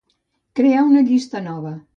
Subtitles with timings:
[0.59, 1.79] Crear una llista nova.